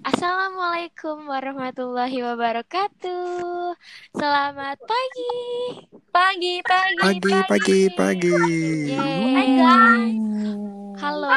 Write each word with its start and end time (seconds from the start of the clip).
Assalamualaikum 0.00 1.28
warahmatullahi 1.28 2.24
wabarakatuh. 2.24 3.76
Selamat 4.16 4.80
pagi. 4.80 5.36
Pagi, 6.08 6.54
pagi, 6.64 6.96
Pagi, 7.20 7.32
pagi, 7.44 7.80
pagi. 7.92 8.32
Yeay. 8.88 9.20
Hai 9.36 9.48
guys. 9.60 10.16
Halo 11.04 11.36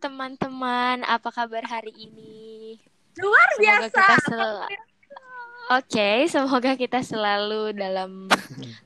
teman-teman, 0.00 1.04
apa 1.04 1.28
kabar 1.28 1.60
hari 1.68 1.92
ini? 1.92 2.80
Luar 3.20 3.48
Semoga 3.52 3.60
biasa. 3.60 3.92
kita 3.92 4.16
sel- 4.24 4.64
Oke, 5.70 6.26
semoga 6.26 6.74
kita 6.74 6.98
selalu 6.98 7.70
dalam 7.78 8.26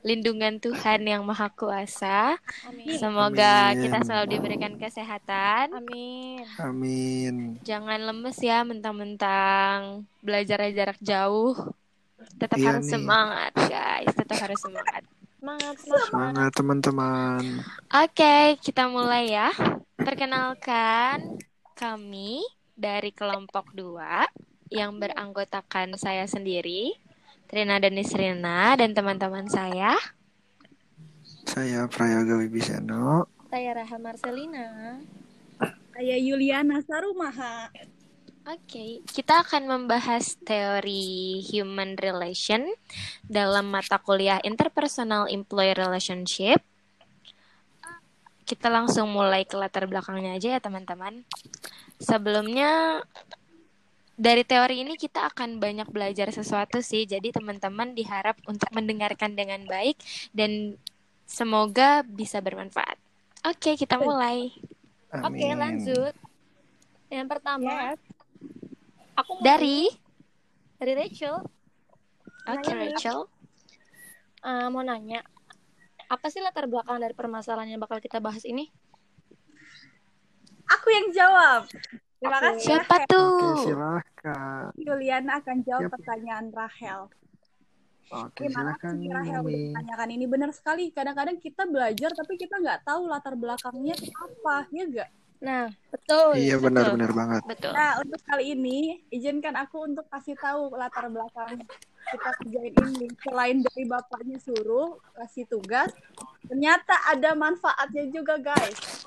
lindungan 0.04 0.60
Tuhan 0.60 1.00
yang 1.08 1.24
Maha 1.24 1.48
Kuasa. 1.48 2.36
Amin. 2.68 3.00
Semoga 3.00 3.72
Amin. 3.72 3.88
kita 3.88 4.04
selalu 4.04 4.26
diberikan 4.36 4.76
kesehatan. 4.76 5.72
Amin. 5.80 6.44
Amin. 6.60 7.34
Jangan 7.64 7.96
lemes 8.04 8.36
ya 8.36 8.60
mentang-mentang 8.68 10.04
belajar 10.20 10.60
jarak 10.76 11.00
jauh. 11.00 11.56
Tetap 12.36 12.60
Iya 12.60 12.76
harus 12.76 12.84
nih. 12.84 12.92
semangat, 12.92 13.52
guys. 13.64 14.12
Tetap 14.12 14.36
harus 14.44 14.60
semangat. 14.60 15.02
Semangat, 15.40 15.74
semangat. 15.80 16.08
Semangat 16.12 16.50
teman-teman. 16.52 17.42
Oke, 17.96 18.36
kita 18.60 18.92
mulai 18.92 19.32
ya. 19.32 19.48
Perkenalkan 19.96 21.40
kami 21.72 22.44
dari 22.76 23.08
kelompok 23.08 23.72
2 23.72 24.43
yang 24.72 24.96
beranggotakan 25.00 25.96
saya 26.00 26.24
sendiri, 26.28 26.96
Trina 27.48 27.76
dan 27.78 27.94
Nisrina 27.94 28.74
dan 28.74 28.96
teman-teman 28.96 29.46
saya. 29.48 29.96
Saya 31.44 31.84
Prayoga 31.86 32.40
Wibiseno. 32.40 33.28
Saya 33.52 33.76
Raha 33.76 33.96
Marcelina. 34.00 34.98
Saya 35.94 36.16
Yuliana 36.18 36.82
Sarumaha. 36.82 37.70
Oke, 38.44 39.00
kita 39.08 39.40
akan 39.40 39.64
membahas 39.64 40.36
teori 40.44 41.40
human 41.48 41.96
relation 41.96 42.68
dalam 43.24 43.72
mata 43.72 43.96
kuliah 43.96 44.36
Interpersonal 44.44 45.32
Employee 45.32 45.72
Relationship. 45.72 46.60
Kita 48.44 48.68
langsung 48.68 49.08
mulai 49.08 49.48
ke 49.48 49.56
latar 49.56 49.88
belakangnya 49.88 50.36
aja 50.36 50.48
ya 50.56 50.60
teman-teman. 50.60 51.24
Sebelumnya 51.96 53.00
dari 54.14 54.46
teori 54.46 54.86
ini 54.86 54.94
kita 54.94 55.30
akan 55.34 55.58
banyak 55.58 55.90
belajar 55.90 56.30
sesuatu 56.30 56.78
sih. 56.80 57.02
Jadi 57.06 57.34
teman-teman 57.34 57.94
diharap 57.94 58.38
untuk 58.46 58.70
mendengarkan 58.70 59.34
dengan 59.34 59.66
baik 59.66 59.98
dan 60.30 60.78
semoga 61.26 62.06
bisa 62.06 62.38
bermanfaat. 62.38 62.96
Oke, 63.44 63.76
kita 63.76 63.98
mulai. 64.00 64.54
Amin. 65.12 65.26
Oke, 65.26 65.48
lanjut. 65.54 66.14
Yang 67.12 67.28
pertama, 67.30 67.94
aku 69.14 69.30
mau 69.38 69.42
Dari 69.44 69.86
dari 70.80 70.92
Rachel 70.98 71.38
Oke, 72.44 72.70
nih. 72.74 72.92
Rachel. 72.92 73.24
eh, 74.44 74.66
mau 74.68 74.84
nanya, 74.84 75.24
apa 76.12 76.28
sih 76.28 76.44
latar 76.44 76.68
belakang 76.68 77.00
dari 77.00 77.16
permasalahan 77.16 77.72
yang 77.72 77.80
bakal 77.80 77.96
kita 78.02 78.20
bahas 78.20 78.44
ini? 78.44 78.68
Aku 80.68 80.88
yang 80.92 81.08
jawab. 81.12 81.68
Terima 82.24 82.40
kasih. 82.40 82.64
Siapa 82.64 82.94
Rahel. 82.96 83.10
tuh? 83.12 83.36
Oke, 83.36 83.48
silahkan. 83.68 84.64
Yuliana 84.80 85.32
akan 85.44 85.56
jawab 85.60 85.82
Yap. 85.84 85.92
pertanyaan 85.92 86.46
Rahel. 86.56 87.00
Oke, 88.08 88.48
Terima 88.48 88.72
silahkan. 88.72 88.92
kasih 88.96 89.08
Rahel 89.12 89.40
menanyakan 89.44 90.08
ini. 90.08 90.24
Benar 90.24 90.50
sekali. 90.56 90.84
Kadang-kadang 90.88 91.36
kita 91.36 91.68
belajar 91.68 92.10
tapi 92.16 92.40
kita 92.40 92.56
nggak 92.64 92.80
tahu 92.88 93.12
latar 93.12 93.36
belakangnya 93.36 93.92
apa, 94.16 94.64
ya 94.72 94.84
nggak? 94.88 95.10
Nah, 95.44 95.68
betul. 95.92 96.40
Iya 96.40 96.56
benar-benar 96.56 97.12
banget. 97.12 97.42
Betul. 97.44 97.76
Nah, 97.76 98.00
untuk 98.00 98.20
kali 98.24 98.56
ini, 98.56 99.04
izinkan 99.12 99.52
aku 99.60 99.84
untuk 99.84 100.08
kasih 100.08 100.40
tahu 100.40 100.72
latar 100.72 101.12
belakang 101.12 101.60
kita 102.08 102.30
kerjain 102.40 102.72
ini. 102.72 103.08
Selain 103.20 103.60
dari 103.60 103.84
bapaknya 103.84 104.40
suruh, 104.40 104.96
kasih 105.20 105.44
tugas, 105.44 105.92
ternyata 106.48 106.96
ada 107.12 107.36
manfaatnya 107.36 108.08
juga, 108.08 108.40
guys. 108.40 109.04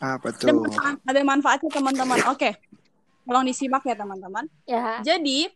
Ah, 0.00 0.16
Ada, 0.16 0.24
betul. 0.24 0.56
manfaat- 0.56 1.00
ada 1.04 1.20
manfaatnya, 1.20 1.70
teman-teman. 1.70 2.18
Oke, 2.32 2.56
tolong 3.28 3.44
disimak 3.44 3.84
ya, 3.84 3.92
teman-teman. 3.92 4.48
Ya, 4.64 5.04
Jadi, 5.04 5.52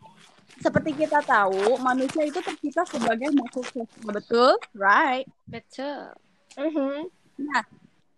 seperti 0.60 0.92
kita 0.92 1.24
tahu, 1.24 1.80
manusia 1.80 2.28
itu 2.28 2.38
tercipta 2.44 2.84
sebagai 2.84 3.32
makhluk 3.32 3.64
sosial, 3.72 3.88
betul? 4.12 4.52
Right. 4.76 5.24
Betul. 5.48 6.12
Mhm. 6.60 7.08
Nah, 7.40 7.64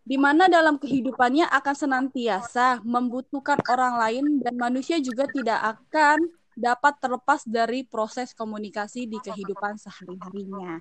di 0.07 0.19
mana 0.19 0.51
dalam 0.51 0.83
kehidupannya 0.83 1.47
akan 1.47 1.75
senantiasa 1.75 2.83
membutuhkan 2.83 3.63
orang 3.71 3.99
lain 4.03 4.25
dan 4.43 4.55
manusia 4.59 4.99
juga 4.99 5.31
tidak 5.31 5.79
akan 5.79 6.27
dapat 6.57 6.95
terlepas 6.99 7.45
dari 7.45 7.85
proses 7.85 8.33
komunikasi 8.33 9.07
di 9.07 9.19
kehidupan 9.21 9.77
sehari-harinya. 9.77 10.81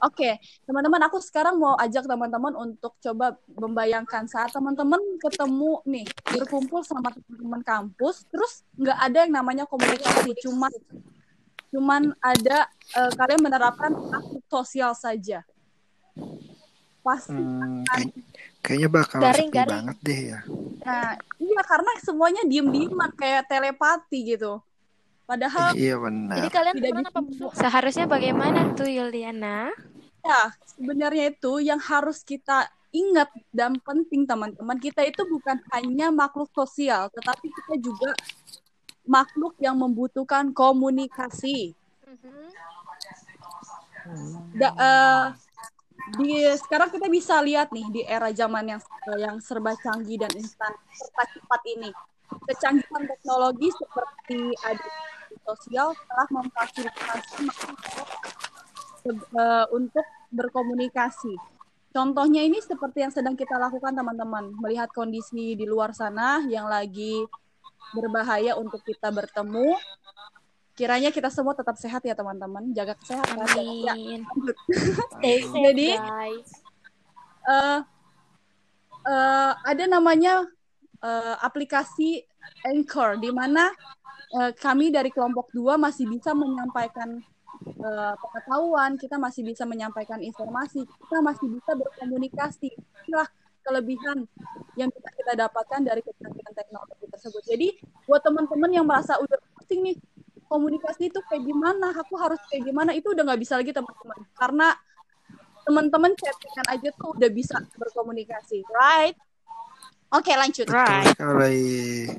Oke, 0.00 0.40
teman-teman, 0.64 1.02
aku 1.06 1.20
sekarang 1.20 1.60
mau 1.60 1.76
ajak 1.76 2.08
teman-teman 2.08 2.56
untuk 2.56 2.96
coba 2.98 3.36
membayangkan 3.52 4.24
saat 4.26 4.48
teman-teman 4.48 4.98
ketemu 5.20 5.82
nih, 5.84 6.06
berkumpul 6.32 6.80
sama 6.82 7.12
teman-teman 7.12 7.60
kampus, 7.60 8.24
terus 8.32 8.64
nggak 8.80 8.98
ada 8.98 9.18
yang 9.28 9.32
namanya 9.34 9.64
komunikasi, 9.68 10.32
cuman 10.40 10.72
cuman 11.70 12.02
ada 12.18 12.66
eh, 12.90 13.12
kalian 13.14 13.40
menerapkan 13.44 13.92
aktif 13.92 14.42
sosial 14.50 14.90
saja. 14.96 15.46
Pasti 17.00 17.36
Hmm, 17.36 17.84
kayak- 17.86 18.14
kayaknya 18.60 18.88
bakal 18.90 19.20
Garing, 19.22 19.48
sepi 19.48 19.56
garing. 19.56 19.72
banget 19.72 19.96
deh 20.02 20.20
ya. 20.34 20.40
Nah, 20.80 21.12
iya 21.38 21.60
karena 21.62 21.90
semuanya 22.00 22.42
diem-dieman 22.48 23.12
kayak 23.14 23.46
telepati 23.46 24.34
gitu. 24.34 24.64
Padahal 25.30 25.70
Iya 25.78 25.94
Jadi 25.94 26.02
benar. 26.02 26.50
kalian 26.50 26.74
Tidak 26.74 26.90
apa? 27.14 27.20
Seharusnya 27.54 28.06
bagaimana 28.10 28.74
tuh 28.74 28.90
Yuliana? 28.90 29.70
ya 30.20 30.52
sebenarnya 30.76 31.32
itu 31.32 31.64
yang 31.64 31.80
harus 31.80 32.20
kita 32.20 32.68
ingat 32.92 33.30
dan 33.54 33.78
penting 33.80 34.28
teman-teman, 34.28 34.76
kita 34.76 35.00
itu 35.06 35.22
bukan 35.24 35.56
hanya 35.72 36.12
makhluk 36.12 36.50
sosial, 36.52 37.08
tetapi 37.08 37.48
kita 37.48 37.74
juga 37.80 38.12
makhluk 39.08 39.56
yang 39.62 39.78
membutuhkan 39.78 40.52
komunikasi. 40.52 41.72
Da- 44.52 44.76
eh, 44.76 45.26
di 46.20 46.42
sekarang 46.58 46.90
kita 46.90 47.06
bisa 47.06 47.38
lihat 47.40 47.70
nih 47.70 47.86
di 47.88 48.02
era 48.04 48.28
zaman 48.34 48.76
yang 48.76 48.80
yang 49.16 49.36
serba 49.38 49.72
canggih 49.78 50.18
dan 50.18 50.32
instan 50.34 50.74
serba 50.90 51.22
cepat 51.30 51.62
ini 51.70 51.90
kecanggihan 52.50 53.04
teknologi 53.06 53.68
seperti 53.70 54.40
ada 54.64 54.88
sosial 55.54 55.94
telah 56.06 56.28
memfasilitasi 56.30 57.46
eh, 59.10 59.66
untuk 59.74 60.06
berkomunikasi. 60.30 61.34
Contohnya 61.90 62.46
ini 62.46 62.62
seperti 62.62 63.02
yang 63.02 63.10
sedang 63.10 63.34
kita 63.34 63.58
lakukan 63.58 63.90
teman-teman, 63.90 64.54
melihat 64.62 64.86
kondisi 64.94 65.58
di 65.58 65.66
luar 65.66 65.90
sana 65.90 66.38
yang 66.46 66.70
lagi 66.70 67.26
berbahaya 67.90 68.54
untuk 68.54 68.78
kita 68.86 69.10
bertemu. 69.10 69.74
Kiranya 70.78 71.10
kita 71.10 71.28
semua 71.34 71.58
tetap 71.58 71.74
sehat 71.74 72.06
ya 72.06 72.14
teman-teman, 72.14 72.70
jaga 72.70 72.94
kesehatan. 72.94 73.42
Ya, 73.42 73.92
Amin. 73.92 74.22
Jadi, 75.66 75.98
guys. 75.98 76.50
eh 77.50 77.80
eh, 79.10 79.52
ada 79.66 79.84
namanya 79.90 80.46
eh, 81.02 81.36
aplikasi 81.42 82.22
Anchor 82.64 83.18
di 83.18 83.34
mana 83.34 83.74
eh, 84.30 84.52
kami 84.54 84.94
dari 84.94 85.10
kelompok 85.10 85.50
2 85.54 85.74
masih 85.80 86.06
bisa 86.06 86.30
menyampaikan 86.34 87.18
eh, 87.66 88.14
pengetahuan, 88.16 88.94
kita 88.96 89.16
masih 89.18 89.42
bisa 89.42 89.66
menyampaikan 89.66 90.22
informasi, 90.22 90.86
kita 90.86 91.18
masih 91.22 91.46
bisa 91.50 91.72
berkomunikasi. 91.74 92.70
Inilah 93.06 93.28
kelebihan 93.60 94.24
yang 94.74 94.88
bisa 94.88 95.08
kita 95.12 95.32
dapatkan 95.36 95.80
dari 95.84 96.00
kecanggihan 96.00 96.54
teknologi 96.56 97.06
tersebut. 97.10 97.42
Jadi 97.44 97.68
buat 98.08 98.24
teman-teman 98.24 98.70
yang 98.72 98.86
merasa 98.88 99.20
udah 99.20 99.36
pusing 99.58 99.84
nih 99.84 99.96
komunikasi 100.50 101.12
itu 101.12 101.20
kayak 101.30 101.46
gimana, 101.46 101.94
aku 101.94 102.18
harus 102.18 102.40
kayak 102.50 102.66
gimana, 102.66 102.90
itu 102.90 103.14
udah 103.14 103.22
nggak 103.22 103.40
bisa 103.40 103.54
lagi 103.54 103.70
teman-teman. 103.70 104.18
Karena 104.34 104.74
teman-teman 105.62 106.12
chattingan 106.18 106.66
aja 106.66 106.88
tuh 106.98 107.14
udah 107.14 107.30
bisa 107.30 107.56
berkomunikasi, 107.78 108.66
right? 108.74 109.14
Oke, 110.10 110.34
lanjut. 110.34 110.66
Right. 110.66 111.14
Sekali. 111.14 112.10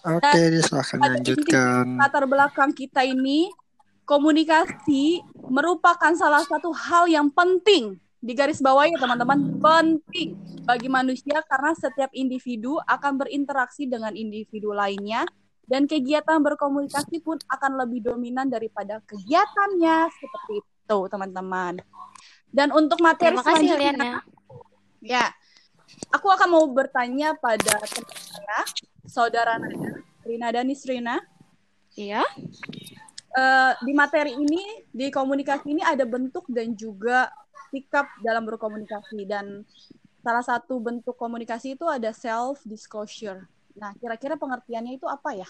Oke, 0.00 0.40
silahkan 0.64 0.96
Pada 0.96 1.16
lanjutkan. 1.20 1.84
latar 2.00 2.24
belakang 2.24 2.70
kita 2.72 3.04
ini 3.04 3.52
komunikasi 4.08 5.20
merupakan 5.52 6.12
salah 6.16 6.42
satu 6.42 6.72
hal 6.72 7.06
yang 7.06 7.28
penting 7.30 8.00
di 8.20 8.32
garis 8.36 8.60
bawah 8.60 8.84
ya 8.84 9.00
teman-teman 9.00 9.56
penting 9.60 10.36
bagi 10.68 10.92
manusia 10.92 11.40
karena 11.48 11.72
setiap 11.72 12.12
individu 12.12 12.76
akan 12.84 13.16
berinteraksi 13.16 13.88
dengan 13.88 14.12
individu 14.12 14.76
lainnya 14.76 15.24
dan 15.64 15.86
kegiatan 15.86 16.42
berkomunikasi 16.42 17.22
pun 17.24 17.38
akan 17.48 17.80
lebih 17.80 18.12
dominan 18.12 18.50
daripada 18.50 18.98
kegiatannya 19.06 20.10
seperti 20.10 20.54
itu 20.60 20.98
teman-teman. 21.06 21.78
Dan 22.50 22.74
untuk 22.74 22.98
materi 22.98 23.38
Terima 23.38 23.46
kasih 23.46 23.66
selanjutnya, 23.70 24.14
ya, 24.98 25.30
aku 26.10 26.26
akan 26.26 26.48
mau 26.50 26.66
bertanya 26.66 27.38
pada 27.38 27.78
teman 27.78 28.18
saya, 28.18 28.60
saudara 29.10 29.58
Nada. 29.58 30.06
Rina 30.22 30.54
dan 30.54 30.70
Nisrina. 30.70 31.18
Iya. 31.98 32.22
Eh, 33.30 33.72
di 33.82 33.92
materi 33.94 34.38
ini, 34.38 34.86
di 34.90 35.10
komunikasi 35.10 35.66
ini 35.74 35.82
ada 35.82 36.06
bentuk 36.06 36.46
dan 36.46 36.70
juga 36.78 37.26
sikap 37.74 38.06
dalam 38.22 38.46
berkomunikasi 38.46 39.26
dan 39.26 39.66
salah 40.22 40.44
satu 40.46 40.78
bentuk 40.78 41.18
komunikasi 41.18 41.74
itu 41.74 41.86
ada 41.90 42.14
self 42.14 42.62
disclosure. 42.62 43.46
Nah, 43.78 43.94
kira-kira 43.98 44.34
pengertiannya 44.34 44.98
itu 44.98 45.06
apa 45.06 45.34
ya? 45.34 45.48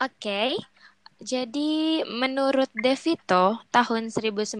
Oke. 0.00 0.56
Jadi 1.18 2.06
menurut 2.06 2.70
Devito 2.78 3.58
tahun 3.74 4.14
1997, 4.14 4.54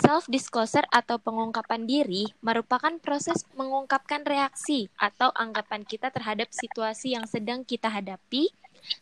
self 0.00 0.24
disclosure 0.24 0.88
atau 0.88 1.20
pengungkapan 1.20 1.84
diri 1.84 2.24
merupakan 2.40 2.96
proses 2.96 3.44
mengungkapkan 3.60 4.24
reaksi 4.24 4.88
atau 4.96 5.28
anggapan 5.36 5.84
kita 5.84 6.08
terhadap 6.08 6.48
situasi 6.48 7.12
yang 7.12 7.28
sedang 7.28 7.60
kita 7.60 7.92
hadapi 7.92 8.48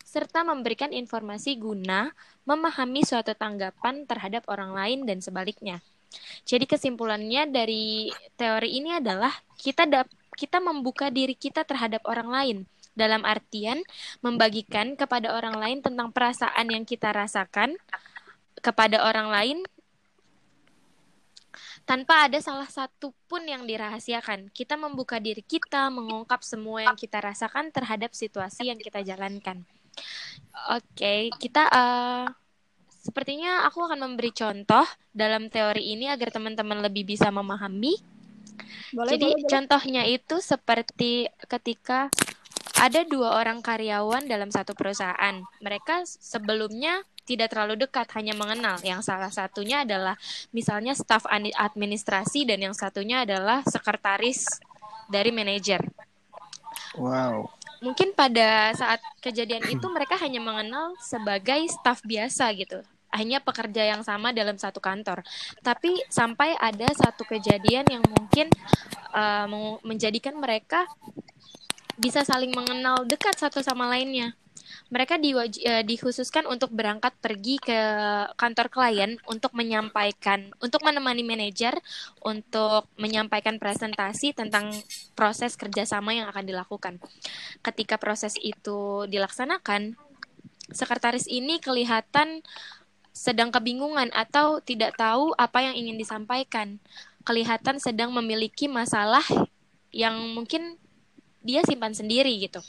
serta 0.03 0.43
memberikan 0.43 0.91
informasi 0.91 1.55
guna 1.55 2.11
memahami 2.43 3.07
suatu 3.07 3.31
tanggapan 3.31 4.03
terhadap 4.03 4.43
orang 4.51 4.75
lain 4.75 5.07
dan 5.07 5.23
sebaliknya. 5.23 5.79
Jadi 6.43 6.67
kesimpulannya 6.67 7.47
dari 7.47 8.11
teori 8.35 8.83
ini 8.83 8.99
adalah 8.99 9.31
kita 9.55 9.87
kita 10.35 10.59
membuka 10.59 11.07
diri 11.07 11.39
kita 11.39 11.63
terhadap 11.63 12.03
orang 12.03 12.27
lain 12.27 12.57
dalam 12.99 13.23
artian 13.23 13.79
membagikan 14.19 14.99
kepada 14.99 15.31
orang 15.31 15.55
lain 15.55 15.79
tentang 15.79 16.11
perasaan 16.11 16.67
yang 16.67 16.83
kita 16.83 17.15
rasakan 17.15 17.79
kepada 18.59 19.07
orang 19.07 19.31
lain 19.31 19.57
tanpa 21.87 22.29
ada 22.29 22.37
salah 22.37 22.69
satu 22.69 23.15
pun 23.25 23.41
yang 23.47 23.65
dirahasiakan. 23.65 24.53
Kita 24.53 24.77
membuka 24.77 25.17
diri 25.17 25.41
kita, 25.41 25.89
mengungkap 25.89 26.45
semua 26.45 26.85
yang 26.85 26.93
kita 26.93 27.17
rasakan 27.17 27.73
terhadap 27.73 28.13
situasi 28.13 28.69
yang 28.69 28.77
kita 28.77 29.01
jalankan. 29.01 29.65
Oke, 30.69 31.33
kita 31.41 31.65
eh, 31.65 32.25
sepertinya 33.01 33.65
aku 33.65 33.89
akan 33.89 34.05
memberi 34.05 34.29
contoh 34.29 34.85
dalam 35.09 35.49
teori 35.49 35.97
ini 35.97 36.11
agar 36.11 36.29
teman-teman 36.29 36.83
lebih 36.85 37.09
bisa 37.09 37.33
memahami. 37.33 37.97
Boleh, 38.93 39.17
Jadi 39.17 39.27
boleh, 39.33 39.41
boleh. 39.41 39.49
contohnya 39.49 40.03
itu 40.05 40.35
seperti 40.43 41.25
ketika 41.49 42.13
ada 42.79 43.03
dua 43.03 43.35
orang 43.35 43.59
karyawan 43.59 44.23
dalam 44.23 44.47
satu 44.47 44.71
perusahaan. 44.71 45.35
Mereka 45.59 46.07
sebelumnya 46.07 47.03
tidak 47.27 47.53
terlalu 47.53 47.85
dekat, 47.85 48.07
hanya 48.15 48.33
mengenal. 48.33 48.79
Yang 48.81 49.11
salah 49.11 49.29
satunya 49.29 49.83
adalah 49.85 50.15
misalnya 50.55 50.95
staf 50.95 51.27
administrasi 51.29 52.47
dan 52.47 52.71
yang 52.71 52.73
satunya 52.73 53.27
adalah 53.27 53.61
sekretaris 53.67 54.47
dari 55.11 55.29
manajer. 55.29 55.83
Wow. 56.97 57.51
Mungkin 57.85 58.17
pada 58.17 58.73
saat 58.73 59.03
kejadian 59.21 59.67
itu 59.69 59.85
mereka 59.95 60.15
hanya 60.17 60.39
mengenal 60.39 60.95
sebagai 61.03 61.59
staf 61.69 61.99
biasa 62.01 62.49
gitu. 62.55 62.79
Hanya 63.09 63.41
pekerja 63.41 63.89
yang 63.89 64.01
sama 64.05 64.31
dalam 64.31 64.55
satu 64.55 64.77
kantor. 64.79 65.25
Tapi 65.65 65.97
sampai 66.07 66.53
ada 66.55 66.87
satu 66.93 67.25
kejadian 67.25 67.85
yang 67.89 68.03
mungkin 68.05 68.47
uh, 69.13 69.49
menjadikan 69.81 70.37
mereka 70.37 70.85
bisa 71.99 72.23
saling 72.23 72.55
mengenal 72.55 73.03
dekat 73.03 73.35
satu 73.35 73.59
sama 73.59 73.85
lainnya. 73.91 74.33
Mereka 74.89 75.21
diwaj- 75.21 75.61
eh, 75.61 75.83
dikhususkan 75.85 76.49
untuk 76.49 76.73
berangkat 76.73 77.13
pergi 77.21 77.61
ke 77.61 77.79
kantor 78.39 78.71
klien 78.73 79.21
untuk 79.29 79.53
menyampaikan, 79.53 80.49
untuk 80.63 80.81
menemani 80.81 81.21
manajer 81.21 81.77
untuk 82.25 82.89
menyampaikan 82.97 83.61
presentasi 83.61 84.33
tentang 84.33 84.71
proses 85.13 85.53
kerjasama 85.59 86.15
yang 86.15 86.29
akan 86.31 86.45
dilakukan. 86.47 86.97
Ketika 87.61 88.01
proses 88.01 88.33
itu 88.41 89.05
dilaksanakan, 89.09 89.93
sekretaris 90.73 91.29
ini 91.29 91.61
kelihatan 91.61 92.41
sedang 93.13 93.51
kebingungan 93.51 94.13
atau 94.15 94.61
tidak 94.63 94.95
tahu 94.95 95.33
apa 95.37 95.65
yang 95.65 95.75
ingin 95.75 95.97
disampaikan. 95.97 96.79
Kelihatan 97.25 97.77
sedang 97.77 98.09
memiliki 98.15 98.65
masalah 98.71 99.25
yang 99.91 100.15
mungkin 100.33 100.77
dia 101.43 101.63
simpan 101.63 101.95
sendiri 101.95 102.31
gitu. 102.39 102.59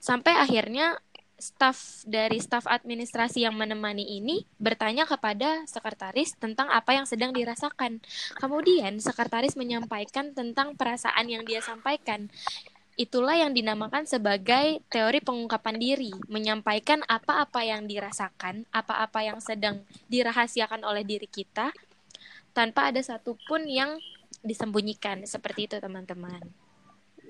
Sampai 0.00 0.36
akhirnya 0.36 0.96
staf 1.40 2.04
dari 2.04 2.36
staf 2.36 2.68
administrasi 2.68 3.48
yang 3.48 3.56
menemani 3.56 4.04
ini 4.20 4.44
bertanya 4.60 5.08
kepada 5.08 5.64
sekretaris 5.64 6.36
tentang 6.36 6.68
apa 6.68 6.92
yang 6.92 7.08
sedang 7.08 7.32
dirasakan. 7.32 8.04
Kemudian 8.36 9.00
sekretaris 9.00 9.56
menyampaikan 9.56 10.36
tentang 10.36 10.76
perasaan 10.76 11.26
yang 11.32 11.42
dia 11.48 11.64
sampaikan. 11.64 12.28
Itulah 13.00 13.32
yang 13.32 13.56
dinamakan 13.56 14.04
sebagai 14.04 14.84
teori 14.92 15.24
pengungkapan 15.24 15.80
diri, 15.80 16.12
menyampaikan 16.28 17.00
apa-apa 17.08 17.64
yang 17.64 17.88
dirasakan, 17.88 18.68
apa-apa 18.68 19.24
yang 19.24 19.40
sedang 19.40 19.80
dirahasiakan 20.12 20.84
oleh 20.84 21.00
diri 21.00 21.24
kita 21.24 21.72
tanpa 22.52 22.92
ada 22.92 23.00
satupun 23.00 23.64
yang 23.64 23.96
disembunyikan. 24.44 25.24
Seperti 25.24 25.64
itu, 25.64 25.76
teman-teman. 25.80 26.59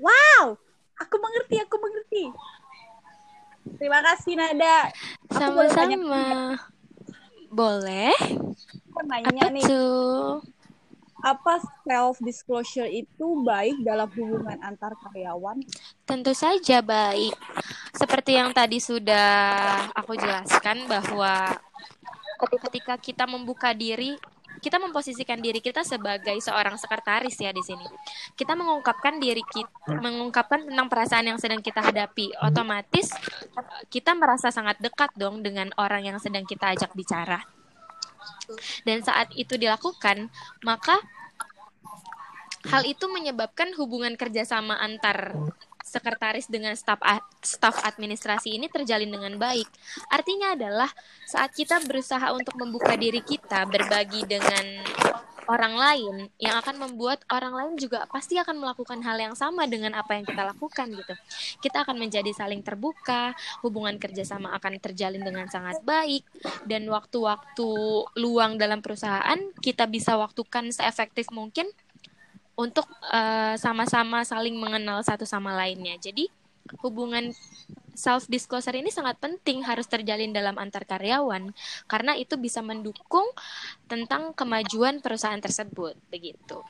Wow, 0.01 0.57
aku 0.97 1.17
mengerti, 1.21 1.61
aku 1.61 1.77
mengerti. 1.77 2.25
Terima 3.77 4.01
kasih 4.01 4.33
Nada. 4.35 4.89
Sama-sama. 5.29 6.57
Boleh? 7.53 8.17
Nanya 9.05 9.49
Apa 9.49 9.53
nih, 9.53 9.65
tuh? 9.65 10.41
apa 11.21 11.61
self 11.85 12.17
disclosure 12.25 12.89
itu 12.89 13.45
baik 13.45 13.85
dalam 13.85 14.09
hubungan 14.09 14.57
antar 14.65 14.97
karyawan? 15.05 15.61
Tentu 16.09 16.33
saja 16.33 16.81
baik. 16.81 17.37
Seperti 17.93 18.41
yang 18.41 18.57
tadi 18.57 18.81
sudah 18.81 19.29
aku 19.93 20.17
jelaskan 20.17 20.89
bahwa 20.89 21.61
ketika 22.65 22.97
kita 22.97 23.25
membuka 23.29 23.77
diri, 23.77 24.17
kita 24.61 24.77
memposisikan 24.77 25.41
diri 25.41 25.59
kita 25.65 25.81
sebagai 25.83 26.37
seorang 26.39 26.77
sekretaris 26.77 27.35
ya 27.41 27.51
di 27.51 27.65
sini. 27.65 27.85
Kita 28.37 28.53
mengungkapkan 28.53 29.17
diri 29.17 29.41
kita, 29.43 29.97
mengungkapkan 29.99 30.69
tentang 30.69 30.87
perasaan 30.93 31.27
yang 31.33 31.39
sedang 31.41 31.65
kita 31.65 31.81
hadapi. 31.81 32.37
Otomatis 32.45 33.11
kita 33.89 34.13
merasa 34.13 34.53
sangat 34.53 34.77
dekat 34.79 35.11
dong 35.17 35.41
dengan 35.41 35.73
orang 35.81 36.05
yang 36.05 36.19
sedang 36.21 36.45
kita 36.45 36.77
ajak 36.77 36.93
bicara. 36.93 37.43
Dan 38.85 39.01
saat 39.01 39.33
itu 39.35 39.57
dilakukan, 39.57 40.29
maka 40.63 41.01
hal 42.69 42.85
itu 42.85 43.09
menyebabkan 43.09 43.73
hubungan 43.81 44.15
kerjasama 44.21 44.77
antar 44.77 45.33
sekretaris 45.85 46.47
dengan 46.47 46.77
staf 46.77 47.01
staf 47.41 47.83
administrasi 47.85 48.57
ini 48.57 48.71
terjalin 48.71 49.11
dengan 49.11 49.35
baik. 49.37 49.67
Artinya 50.13 50.55
adalah 50.55 50.91
saat 51.27 51.53
kita 51.57 51.81
berusaha 51.85 52.33
untuk 52.33 52.57
membuka 52.57 52.95
diri 52.95 53.21
kita 53.25 53.67
berbagi 53.67 54.25
dengan 54.29 54.65
orang 55.51 55.75
lain 55.75 56.15
yang 56.39 56.55
akan 56.63 56.79
membuat 56.79 57.27
orang 57.27 57.51
lain 57.51 57.75
juga 57.75 58.07
pasti 58.07 58.39
akan 58.39 58.63
melakukan 58.63 59.03
hal 59.03 59.19
yang 59.19 59.35
sama 59.35 59.67
dengan 59.67 59.99
apa 59.99 60.15
yang 60.15 60.23
kita 60.23 60.47
lakukan 60.47 60.87
gitu. 60.95 61.15
Kita 61.59 61.83
akan 61.83 61.99
menjadi 61.99 62.31
saling 62.31 62.63
terbuka, 62.63 63.35
hubungan 63.67 63.99
kerjasama 63.99 64.55
akan 64.55 64.79
terjalin 64.79 65.27
dengan 65.27 65.51
sangat 65.51 65.83
baik 65.83 66.23
dan 66.71 66.87
waktu-waktu 66.87 67.71
luang 68.15 68.63
dalam 68.63 68.79
perusahaan 68.79 69.39
kita 69.59 69.91
bisa 69.91 70.15
waktukan 70.15 70.71
seefektif 70.71 71.35
mungkin 71.35 71.67
untuk 72.61 72.85
eh, 73.09 73.57
sama-sama 73.57 74.21
saling 74.29 74.53
mengenal 74.61 75.01
satu 75.01 75.25
sama 75.25 75.57
lainnya. 75.57 75.97
Jadi 75.97 76.29
hubungan 76.85 77.33
self 77.97 78.29
disclosure 78.31 78.77
ini 78.77 78.93
sangat 78.93 79.17
penting 79.19 79.65
harus 79.67 79.89
terjalin 79.89 80.31
dalam 80.31 80.57
antar 80.61 80.87
karyawan 80.87 81.51
karena 81.91 82.13
itu 82.15 82.39
bisa 82.39 82.61
mendukung 82.63 83.27
tentang 83.91 84.37
kemajuan 84.37 85.01
perusahaan 85.01 85.41
tersebut 85.41 85.97
begitu. 86.13 86.61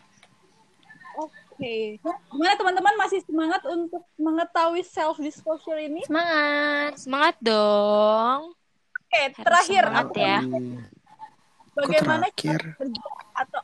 Oke. 1.18 2.00
Gimana 2.32 2.56
teman-teman 2.56 2.94
masih 2.96 3.20
semangat 3.28 3.60
untuk 3.68 4.00
mengetahui 4.16 4.80
self 4.80 5.20
disclosure 5.20 5.76
ini? 5.76 6.00
Semangat. 6.08 6.96
Semangat 6.96 7.36
dong. 7.44 8.56
Oke, 8.96 9.20
Harus 9.36 9.44
terakhir 9.44 9.84
semangat 9.90 10.08
ya. 10.16 10.38
Hmm, 10.40 10.80
bagaimana 11.76 12.26
Kok 12.30 12.36
terakhir? 12.40 12.60
cara 12.62 12.78
kerja 12.78 13.08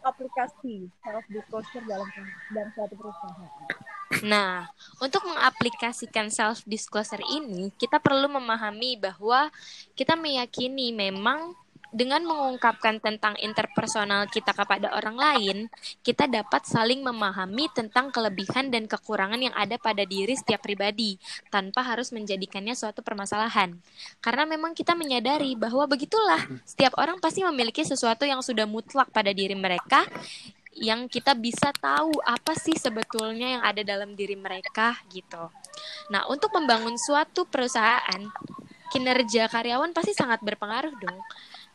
atau 0.07 0.15
aplikasi 0.15 0.87
self 1.03 1.25
disclosure 1.27 1.83
dalam 1.91 2.07
dalam 2.55 2.71
suatu 2.79 2.95
perusahaan? 2.95 3.51
Nah, 4.23 4.71
untuk 5.03 5.27
mengaplikasikan 5.27 6.31
self 6.31 6.63
disclosure 6.63 7.23
ini, 7.27 7.75
kita 7.75 7.99
perlu 7.99 8.31
memahami 8.31 8.95
bahwa 9.03 9.51
kita 9.99 10.15
meyakini 10.15 10.95
memang 10.95 11.59
dengan 11.95 12.23
mengungkapkan 12.27 12.99
tentang 12.99 13.39
interpersonal 13.39 14.27
kita 14.27 14.51
kepada 14.51 14.91
orang 14.95 15.17
lain, 15.17 15.57
kita 16.03 16.27
dapat 16.27 16.67
saling 16.67 17.03
memahami 17.03 17.71
tentang 17.73 18.11
kelebihan 18.11 18.69
dan 18.71 18.91
kekurangan 18.91 19.39
yang 19.39 19.55
ada 19.55 19.79
pada 19.79 20.03
diri 20.03 20.35
setiap 20.35 20.63
pribadi 20.67 21.17
tanpa 21.49 21.87
harus 21.87 22.11
menjadikannya 22.11 22.75
suatu 22.75 23.01
permasalahan. 23.01 23.79
Karena 24.19 24.45
memang 24.45 24.75
kita 24.75 24.99
menyadari 24.99 25.55
bahwa 25.55 25.87
begitulah, 25.87 26.43
setiap 26.69 26.99
orang 26.99 27.23
pasti 27.23 27.47
memiliki 27.47 27.87
sesuatu 27.87 28.27
yang 28.27 28.43
sudah 28.43 28.67
mutlak 28.67 29.11
pada 29.15 29.31
diri 29.31 29.55
mereka 29.55 30.05
yang 30.77 31.09
kita 31.09 31.33
bisa 31.33 31.73
tahu 31.73 32.13
apa 32.21 32.53
sih 32.53 32.77
sebetulnya 32.77 33.57
yang 33.59 33.63
ada 33.65 33.81
dalam 33.81 34.13
diri 34.13 34.37
mereka 34.37 34.93
gitu. 35.09 35.49
Nah, 36.13 36.29
untuk 36.29 36.53
membangun 36.53 37.01
suatu 37.01 37.49
perusahaan, 37.49 38.21
kinerja 38.93 39.49
karyawan 39.49 39.97
pasti 39.97 40.13
sangat 40.13 40.45
berpengaruh 40.45 40.95
dong. 41.01 41.19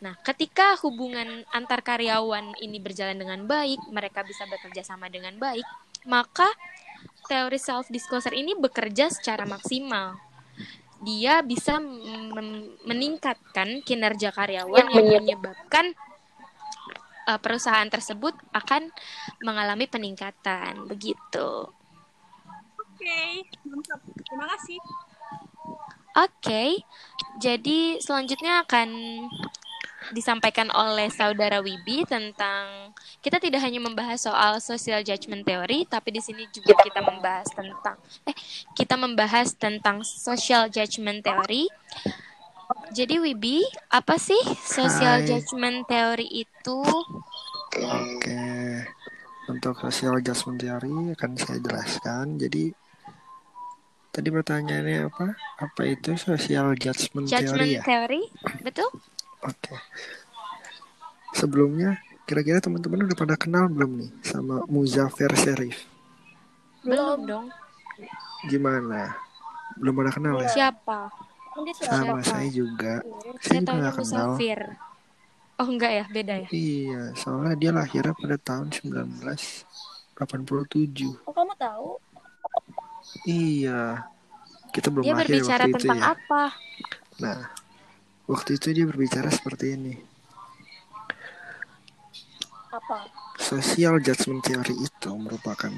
Nah, 0.01 0.17
ketika 0.25 0.73
hubungan 0.81 1.45
antar 1.53 1.85
karyawan 1.85 2.57
ini 2.57 2.81
berjalan 2.81 3.21
dengan 3.21 3.45
baik, 3.45 3.77
mereka 3.93 4.25
bisa 4.25 4.49
bekerja 4.49 4.81
sama 4.81 5.13
dengan 5.13 5.37
baik, 5.37 5.63
maka 6.09 6.49
teori 7.29 7.61
self 7.61 7.85
disclosure 7.93 8.33
ini 8.33 8.57
bekerja 8.57 9.13
secara 9.13 9.45
maksimal. 9.45 10.17
Dia 11.01 11.45
bisa 11.45 11.77
meningkatkan 12.85 13.85
kinerja 13.85 14.33
karyawan 14.33 14.89
yang 14.89 15.21
menyebabkan 15.21 15.93
uh, 17.29 17.37
perusahaan 17.41 17.89
tersebut 17.89 18.33
akan 18.53 18.89
mengalami 19.41 19.85
peningkatan 19.85 20.89
begitu. 20.89 21.69
Oke. 22.77 23.21
Terima 24.25 24.45
kasih. 24.57 24.81
Oke, 26.11 26.83
jadi 27.39 28.03
selanjutnya 28.03 28.67
akan 28.67 28.89
disampaikan 30.11 30.67
oleh 30.71 31.07
saudara 31.09 31.59
Wibi 31.63 32.03
tentang 32.07 32.91
kita 33.23 33.39
tidak 33.39 33.63
hanya 33.63 33.79
membahas 33.79 34.21
soal 34.23 34.59
social 34.59 35.01
judgment 35.01 35.43
theory, 35.47 35.87
tapi 35.87 36.11
di 36.15 36.21
sini 36.21 36.47
juga 36.51 36.75
kita 36.83 37.01
membahas 37.03 37.47
tentang 37.51 37.95
eh 38.27 38.35
kita 38.75 38.95
membahas 38.99 39.55
tentang 39.55 40.03
social 40.03 40.67
judgment 40.67 41.23
theory. 41.23 41.71
Jadi 42.91 43.19
Wibi, 43.19 43.63
apa 43.91 44.15
sih 44.15 44.39
social 44.63 45.23
Hai. 45.23 45.27
judgment 45.27 45.87
theory 45.87 46.47
itu? 46.47 46.79
Oke. 47.79 48.43
Untuk 49.47 49.75
social 49.79 50.19
adjustment 50.19 50.59
theory 50.59 51.11
akan 51.15 51.31
saya 51.35 51.59
jelaskan. 51.59 52.39
Jadi 52.39 52.71
tadi 54.11 54.27
pertanyaannya 54.27 55.07
apa? 55.07 55.35
Apa 55.59 55.81
itu 55.87 56.15
social 56.19 56.75
judgment, 56.79 57.27
Judgment 57.27 57.59
theory 57.59 57.79
ya? 57.79 57.83
theory, 57.83 58.23
betul? 58.63 58.87
Oke. 59.45 59.75
Sebelumnya 61.33 61.97
kira-kira 62.27 62.61
teman-teman 62.61 63.05
udah 63.09 63.17
pada 63.17 63.35
kenal 63.35 63.67
belum 63.67 63.97
nih 64.03 64.11
sama 64.21 64.63
Muzafer 64.69 65.31
Sherif? 65.35 65.85
Belum 66.85 67.25
dong. 67.25 67.45
Gimana? 68.49 69.15
Belum 69.77 69.93
pada 69.97 70.11
kenal 70.13 70.41
ya? 70.41 70.49
Siapa? 70.49 71.09
Mungkin 71.57 71.73
siapa? 71.75 71.95
Sama 71.99 72.21
saya 72.23 72.49
juga. 72.49 73.01
Saya 73.41 73.43
Saya 73.43 73.59
juga 73.63 73.73
nggak 73.75 73.93
kenal. 73.97 74.05
Musafir. 74.05 74.59
Oh 75.61 75.67
enggak 75.69 75.91
ya, 75.93 76.05
beda 76.09 76.33
ya. 76.41 76.47
Iya, 76.49 77.01
soalnya 77.13 77.53
dia 77.53 77.69
lahirnya 77.69 78.17
pada 78.17 78.37
tahun 78.41 78.73
1987. 78.73 81.21
Oh, 81.21 81.33
kamu 81.33 81.53
tahu? 81.53 81.89
Iya. 83.29 84.09
Kita 84.73 84.87
belum 84.89 85.03
Dia 85.05 85.13
lahir 85.13 85.27
berbicara 85.29 85.63
waktu 85.67 85.69
itu 85.69 85.77
tentang 85.85 86.01
ya. 86.01 86.13
apa? 86.17 86.43
Nah, 87.21 87.39
waktu 88.31 88.55
itu 88.55 88.71
dia 88.71 88.87
berbicara 88.87 89.27
seperti 89.27 89.75
ini. 89.75 89.93
Apa? 92.71 93.11
Social 93.35 93.99
judgment 93.99 94.39
theory 94.47 94.75
itu 94.79 95.11
merupakan 95.11 95.73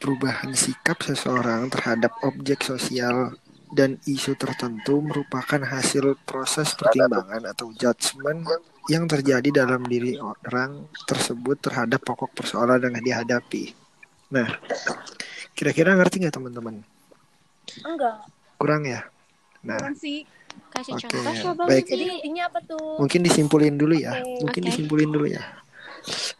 perubahan 0.00 0.56
sikap 0.56 1.04
seseorang 1.04 1.68
terhadap 1.68 2.16
objek 2.24 2.64
sosial 2.64 3.36
dan 3.76 4.00
isu 4.08 4.38
tertentu 4.40 5.04
merupakan 5.04 5.60
hasil 5.60 6.16
proses 6.24 6.72
pertimbangan 6.72 7.44
atau 7.44 7.68
judgment 7.76 8.46
yang 8.86 9.10
terjadi 9.10 9.66
dalam 9.66 9.82
diri 9.84 10.16
orang 10.16 10.86
tersebut 11.04 11.58
terhadap 11.58 12.00
pokok 12.06 12.32
persoalan 12.32 12.80
yang 12.80 13.02
dihadapi. 13.02 13.74
Nah, 14.30 14.46
kira-kira 15.52 15.98
ngerti 15.98 16.22
nggak 16.22 16.34
teman-teman? 16.38 16.86
Enggak. 17.82 18.30
Kurang 18.56 18.86
ya? 18.86 19.02
Nah, 19.66 19.82
Kurang 19.82 19.98
sih. 19.98 20.22
Kasih 20.72 20.92
Oke, 20.96 21.08
contoh 21.08 21.34
coba. 21.52 21.62
baik. 21.72 21.88
Jadi 21.88 22.04
intinya 22.20 22.52
apa 22.52 22.60
tuh? 22.64 23.00
mungkin 23.00 23.20
disimpulin 23.24 23.74
dulu 23.76 23.94
ya. 23.96 24.12
Oke. 24.20 24.44
Mungkin 24.44 24.62
Oke. 24.64 24.68
disimpulin 24.72 25.10
dulu 25.12 25.26
ya. 25.28 25.42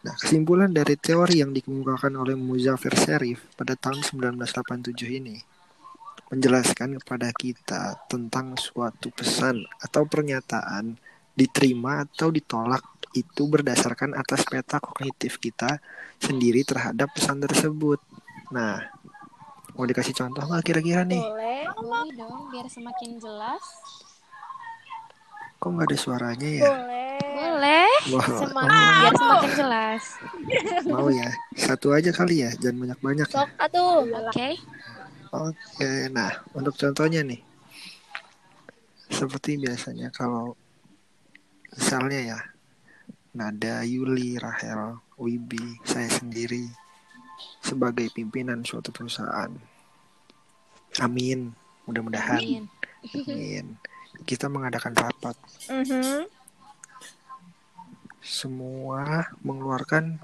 Nah, 0.07 0.15
kesimpulan 0.15 0.71
dari 0.71 0.95
teori 0.95 1.43
yang 1.43 1.51
dikemukakan 1.51 2.15
oleh 2.15 2.39
Muzafir 2.39 2.95
Sherif 2.95 3.51
pada 3.59 3.75
tahun 3.75 4.07
1987 4.07 4.95
ini 5.11 5.37
menjelaskan 6.31 6.99
kepada 7.03 7.31
kita 7.35 8.07
tentang 8.11 8.59
suatu 8.59 9.15
pesan 9.15 9.63
atau 9.79 10.07
pernyataan 10.07 10.99
diterima 11.35 12.03
atau 12.03 12.35
ditolak 12.35 12.83
itu 13.15 13.47
berdasarkan 13.47 14.13
atas 14.15 14.43
peta 14.47 14.83
kognitif 14.83 15.39
kita 15.39 15.79
sendiri 16.19 16.63
terhadap 16.67 17.11
pesan 17.15 17.43
tersebut. 17.43 18.03
Nah, 18.51 18.83
mau 19.75 19.87
dikasih 19.87 20.15
contoh 20.15 20.47
nggak 20.47 20.65
kira-kira 20.67 21.03
nih? 21.07 21.23
Boleh. 21.23 21.63
Boleh 21.77 22.09
dong, 22.17 22.49
biar 22.51 22.67
semakin 22.73 23.21
jelas. 23.21 23.63
Kok 25.57 25.69
nggak 25.73 25.89
ada 25.89 25.97
suaranya 25.99 26.49
ya? 26.49 26.63
Boleh. 26.69 27.19
Boleh. 27.37 27.93
Wah, 28.13 28.27
Semakin 28.29 28.71
oh, 28.71 28.97
biar 29.01 29.15
semakin 29.17 29.51
jelas. 29.57 30.03
mau 30.89 31.09
ya? 31.09 31.31
Satu 31.57 31.93
aja 31.93 32.11
kali 32.13 32.45
ya, 32.45 32.51
jangan 32.61 32.77
banyak-banyak 32.89 33.27
ya. 33.29 33.35
Sok 33.35 33.51
atuh. 33.61 34.05
Oke. 34.05 34.49
Oke, 35.37 35.91
nah 36.15 36.33
untuk 36.57 36.73
contohnya 36.79 37.21
nih, 37.21 37.43
seperti 39.11 39.61
biasanya 39.61 40.09
kalau 40.15 40.57
misalnya 41.77 42.21
ya, 42.23 42.39
Nada, 43.37 43.85
Yuli, 43.85 44.41
Rahel, 44.41 44.97
Wibi, 45.21 45.77
saya 45.85 46.09
sendiri 46.09 46.65
sebagai 47.61 48.09
pimpinan 48.17 48.65
suatu 48.65 48.89
perusahaan. 48.95 49.53
Amin, 51.05 51.53
mudah-mudahan. 51.85 52.41
Amin. 52.41 52.65
Amin. 53.13 53.77
Kita 54.25 54.49
mengadakan 54.49 54.97
rapat, 54.97 55.37
Mhm. 55.69 56.25
semua 58.25 59.31
mengeluarkan 59.45 60.19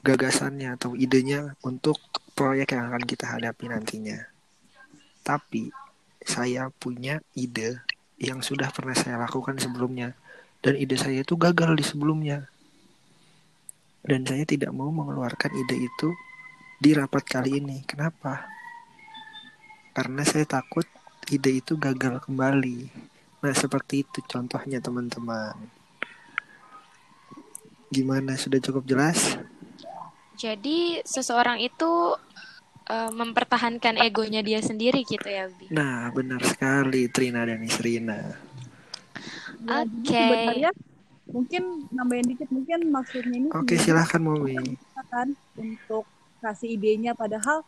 gagasannya 0.00 0.80
atau 0.80 0.96
idenya 0.96 1.52
untuk 1.60 2.00
proyek 2.32 2.72
yang 2.72 2.88
akan 2.88 3.04
kita 3.04 3.36
hadapi 3.36 3.68
nantinya. 3.68 4.16
Tapi 5.20 5.68
saya 6.24 6.72
punya 6.72 7.20
ide 7.36 7.84
yang 8.16 8.40
sudah 8.40 8.72
pernah 8.72 8.96
saya 8.96 9.20
lakukan 9.20 9.60
sebelumnya 9.60 10.16
dan 10.64 10.76
ide 10.76 10.96
saya 10.96 11.20
itu 11.20 11.36
gagal 11.36 11.76
di 11.76 11.84
sebelumnya. 11.84 12.48
Dan 14.00 14.24
saya 14.24 14.48
tidak 14.48 14.72
mau 14.72 14.88
mengeluarkan 14.88 15.52
ide 15.52 15.76
itu 15.84 16.08
di 16.80 16.96
rapat 16.96 17.20
kali 17.28 17.60
ini. 17.60 17.84
Kenapa? 17.84 18.48
Karena 19.92 20.24
saya 20.24 20.48
takut 20.48 20.88
ide 21.30 21.62
itu 21.62 21.78
gagal 21.78 22.18
kembali. 22.26 22.90
Nah, 23.40 23.54
seperti 23.54 24.04
itu 24.04 24.18
contohnya 24.26 24.82
teman-teman. 24.82 25.54
Gimana? 27.88 28.36
Sudah 28.36 28.60
cukup 28.60 28.84
jelas? 28.84 29.38
Jadi 30.36 31.00
seseorang 31.06 31.62
itu 31.62 32.16
eh, 32.90 33.12
mempertahankan 33.14 33.96
egonya 34.02 34.42
dia 34.44 34.60
sendiri 34.60 35.06
gitu 35.06 35.26
ya, 35.30 35.48
Bi. 35.48 35.70
Nah, 35.72 36.10
benar 36.12 36.42
sekali 36.44 37.08
Trina 37.08 37.46
dan 37.46 37.62
Isrina. 37.64 38.20
Ya, 39.64 39.84
Oke. 39.84 40.10
Sebenarnya 40.10 40.70
mungkin 41.30 41.62
nambahin 41.94 42.26
dikit 42.26 42.48
mungkin 42.50 42.90
maksudnya 42.90 43.36
ini 43.38 43.48
Oke, 43.54 43.78
sebenarnya 43.78 43.84
silahkan 43.86 44.22
Momi. 44.22 44.56
kan 45.10 45.28
untuk 45.58 46.04
kasih 46.42 46.74
idenya 46.74 47.14
padahal 47.14 47.62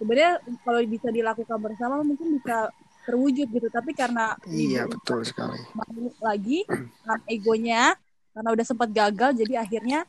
sebenarnya 0.00 0.40
kalau 0.64 0.80
bisa 0.88 1.08
dilakukan 1.12 1.58
bersama 1.60 2.00
mungkin 2.00 2.40
bisa 2.40 2.72
terwujud 3.02 3.46
gitu 3.46 3.68
tapi 3.68 3.92
karena 3.92 4.34
Iya, 4.44 4.86
betul 4.86 5.22
sekali. 5.22 5.58
mau 5.72 5.86
lagi 6.20 6.62
karena 6.64 7.14
egonya 7.26 7.82
karena 8.30 8.48
udah 8.50 8.64
sempat 8.64 8.88
gagal 8.88 9.36
jadi 9.36 9.60
akhirnya 9.60 10.06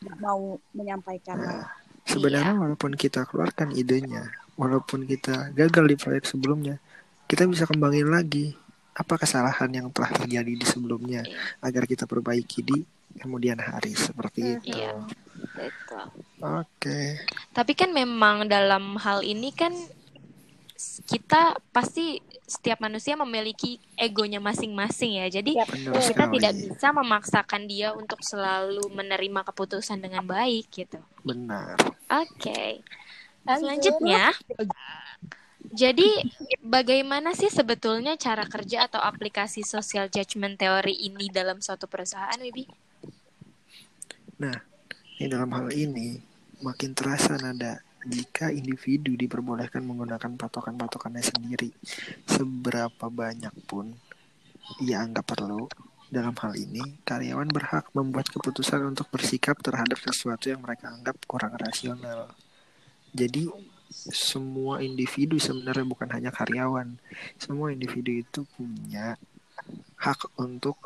nggak 0.00 0.18
mau 0.18 0.56
menyampaikan 0.72 1.36
Nah, 1.36 1.68
sebenarnya 2.04 2.54
walaupun 2.54 2.92
kita 2.92 3.22
keluarkan 3.24 3.70
idenya, 3.72 4.26
walaupun 4.54 5.04
kita 5.04 5.52
gagal 5.52 5.84
di 5.86 5.96
proyek 5.96 6.24
sebelumnya, 6.24 6.82
kita 7.24 7.46
bisa 7.46 7.64
kembangin 7.64 8.08
lagi 8.08 8.56
apa 8.92 9.16
kesalahan 9.16 9.70
yang 9.70 9.86
telah 9.88 10.10
terjadi 10.12 10.52
di 10.52 10.66
sebelumnya 10.66 11.22
Iya. 11.22 11.38
agar 11.62 11.86
kita 11.86 12.04
perbaiki 12.04 12.60
di 12.60 12.78
kemudian 13.14 13.56
hari 13.56 13.94
seperti 13.94 14.58
itu. 14.58 14.74
Iya. 14.74 15.06
Betul. 15.52 16.04
Oke. 16.42 17.22
Tapi 17.52 17.72
kan 17.72 17.90
memang 17.90 18.44
dalam 18.46 18.96
hal 18.96 19.22
ini 19.22 19.48
kan 19.50 19.72
kita 21.06 21.56
pasti 21.70 22.18
setiap 22.46 22.82
manusia 22.84 23.16
memiliki 23.16 23.80
egonya 23.96 24.42
masing-masing 24.42 25.22
ya. 25.22 25.26
Jadi. 25.30 25.56
Benar 25.56 25.94
kita 25.96 26.02
sekali. 26.02 26.32
tidak 26.38 26.52
bisa 26.58 26.88
memaksakan 26.92 27.62
dia 27.64 27.94
untuk 27.96 28.20
selalu 28.20 28.82
menerima 28.92 29.40
keputusan 29.48 30.02
dengan 30.02 30.26
baik 30.26 30.68
gitu. 30.72 31.00
Benar. 31.24 31.78
Oke. 32.10 32.82
Lanjut. 33.42 33.58
Selanjutnya, 33.58 34.30
jadi 35.72 36.08
bagaimana 36.60 37.32
sih 37.32 37.48
sebetulnya 37.48 38.14
cara 38.20 38.46
kerja 38.46 38.86
atau 38.86 39.00
aplikasi 39.00 39.64
social 39.64 40.06
judgment 40.12 40.60
theory 40.60 40.94
ini 40.94 41.32
dalam 41.32 41.58
suatu 41.58 41.88
perusahaan, 41.88 42.36
Wibi? 42.38 42.68
Nah, 44.38 44.58
di 45.16 45.26
dalam 45.26 45.50
hal 45.54 45.72
ini 45.74 46.20
makin 46.62 46.92
terasa 46.94 47.40
nada 47.40 47.82
jika 48.06 48.50
individu 48.50 49.14
diperbolehkan 49.14 49.82
menggunakan 49.86 50.34
patokan-patokannya 50.34 51.22
sendiri 51.22 51.70
seberapa 52.26 53.06
banyak 53.06 53.54
pun 53.66 53.94
ia 54.82 55.02
anggap 55.02 55.26
perlu 55.36 55.70
dalam 56.12 56.36
hal 56.36 56.52
ini 56.58 57.00
karyawan 57.08 57.48
berhak 57.48 57.88
membuat 57.96 58.28
keputusan 58.28 58.84
untuk 58.84 59.08
bersikap 59.08 59.56
terhadap 59.64 59.96
sesuatu 59.96 60.52
yang 60.52 60.60
mereka 60.60 60.92
anggap 60.92 61.16
kurang 61.24 61.56
rasional. 61.56 62.28
Jadi 63.16 63.48
semua 64.12 64.84
individu 64.84 65.40
sebenarnya 65.40 65.88
bukan 65.88 66.08
hanya 66.12 66.28
karyawan. 66.28 67.00
Semua 67.40 67.72
individu 67.72 68.12
itu 68.12 68.44
punya 68.56 69.16
hak 69.96 70.36
untuk 70.36 70.76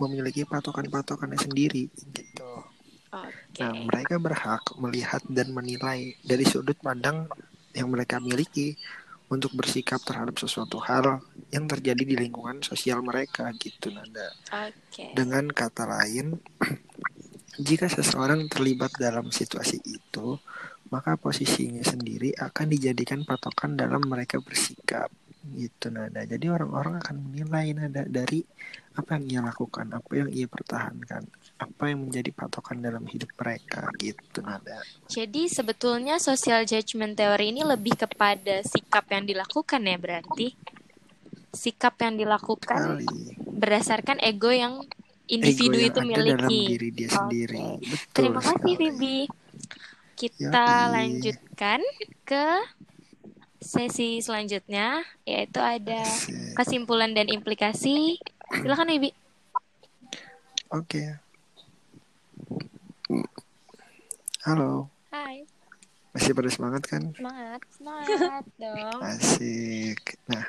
memiliki 0.00 0.48
patokan-patokannya 0.48 1.36
sendiri 1.36 1.92
gitu 1.92 2.71
Oke. 3.12 3.60
Nah, 3.60 3.76
mereka 3.76 4.16
berhak 4.16 4.64
melihat 4.80 5.20
dan 5.28 5.52
menilai 5.52 6.16
dari 6.24 6.48
sudut 6.48 6.76
pandang 6.80 7.28
yang 7.76 7.92
mereka 7.92 8.16
miliki 8.16 8.72
untuk 9.32 9.52
bersikap 9.56 10.00
terhadap 10.04 10.36
sesuatu 10.36 10.76
hal 10.80 11.20
yang 11.48 11.64
terjadi 11.64 12.04
di 12.04 12.16
lingkungan 12.16 12.60
sosial 12.60 13.00
mereka 13.00 13.48
gitu 13.56 13.92
Nanda. 13.92 14.28
Oke. 14.52 15.12
Dengan 15.12 15.48
kata 15.48 15.88
lain, 15.88 16.36
jika 17.68 17.88
seseorang 17.88 18.48
terlibat 18.48 18.96
dalam 18.96 19.28
situasi 19.32 19.80
itu, 19.84 20.36
maka 20.92 21.16
posisinya 21.16 21.80
sendiri 21.80 22.36
akan 22.36 22.66
dijadikan 22.68 23.24
patokan 23.24 23.76
dalam 23.76 24.04
mereka 24.04 24.36
bersikap 24.40 25.08
gitu 25.56 25.88
Nanda. 25.88 26.28
Jadi 26.28 26.52
orang-orang 26.52 27.00
akan 27.00 27.16
menilai 27.28 27.72
Nanda 27.72 28.04
dari 28.04 28.44
apa 28.92 29.16
yang 29.16 29.24
ia 29.28 29.40
lakukan, 29.40 29.88
apa 29.96 30.12
yang 30.12 30.28
ia 30.28 30.44
pertahankan, 30.44 31.24
apa 31.62 31.94
yang 31.94 32.10
menjadi 32.10 32.30
patokan 32.34 32.82
dalam 32.82 33.06
hidup 33.06 33.30
mereka 33.38 33.86
gitu 34.02 34.42
Nanda. 34.42 34.82
Jadi 35.06 35.46
sebetulnya 35.46 36.18
social 36.18 36.66
judgment 36.66 37.14
teori 37.14 37.54
ini 37.54 37.62
lebih 37.62 37.94
kepada 37.94 38.66
sikap 38.66 39.06
yang 39.14 39.24
dilakukan 39.24 39.80
ya 39.86 39.96
berarti. 39.96 40.58
Sikap 41.52 42.00
yang 42.00 42.16
dilakukan 42.16 42.98
Kali 42.98 43.06
berdasarkan 43.62 44.18
ego 44.18 44.50
yang 44.50 44.82
individu 45.30 45.78
ego 45.78 45.78
yang 45.78 45.86
itu 45.86 46.00
ada 46.02 46.10
dalam 46.18 46.38
miliki. 46.50 46.62
diri 46.66 46.88
dia 46.90 47.08
sendiri. 47.14 47.62
Betul 47.78 48.10
Terima 48.10 48.40
kasih. 48.42 48.74
Vivi. 48.74 49.18
Kita 50.18 50.66
Yoi. 50.66 50.90
lanjutkan 50.90 51.80
ke 52.26 52.46
sesi 53.62 54.18
selanjutnya 54.18 55.06
yaitu 55.22 55.62
ada 55.62 56.02
kesimpulan 56.58 57.14
dan 57.14 57.30
implikasi. 57.30 58.18
Silakan 58.50 58.90
Vivi. 58.90 59.14
Oke. 60.74 61.22
Halo, 64.42 64.90
Hai, 65.12 65.46
masih 66.16 66.34
pada 66.34 66.50
semangat 66.50 66.82
kan? 66.88 67.14
semangat. 67.14 67.60
Semangat 67.70 68.44
dong. 68.62 69.00
Asik. 69.04 70.18
Nah, 70.26 70.44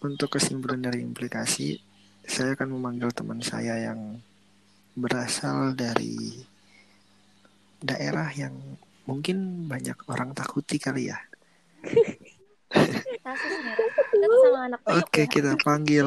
untuk 0.00 0.38
kesimpulan 0.38 0.80
dari 0.80 1.02
implikasi, 1.04 1.76
saya 2.24 2.54
akan 2.54 2.78
memanggil 2.78 3.10
teman 3.12 3.42
saya 3.42 3.76
yang 3.92 4.22
berasal 4.96 5.76
dari 5.76 6.42
daerah 7.82 8.32
yang 8.32 8.56
mungkin 9.04 9.68
banyak 9.68 9.96
orang 10.08 10.32
takuti 10.32 10.80
kali 10.80 11.12
ya. 11.12 11.18
Oke, 14.86 15.26
ya. 15.26 15.30
kita 15.30 15.52
panggil 15.60 16.06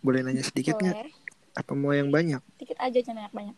Boleh 0.00 0.24
nanya 0.24 0.40
sedikit 0.40 0.80
nggak? 0.80 1.12
Apa 1.52 1.76
mau 1.76 1.92
yang 1.92 2.08
banyak? 2.08 2.40
Dikit 2.56 2.78
aja 2.80 2.98
jangan 3.04 3.28
banyak-banyak. 3.28 3.56